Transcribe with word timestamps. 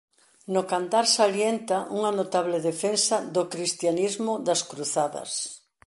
No 0.53 0.61
cantar 0.71 1.03
salienta 1.11 1.77
unha 1.97 2.11
notable 2.19 2.57
defensa 2.69 3.17
do 3.35 3.43
cristianismo 3.53 4.31
das 4.47 4.61
cruzadas. 4.69 5.31